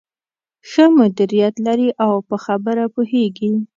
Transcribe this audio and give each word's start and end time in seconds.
ښه 0.69 0.85
مديريت 0.99 1.55
لري 1.65 1.89
او 2.05 2.13
په 2.27 2.35
خبره 2.45 2.83
پوهېږې. 2.95 3.51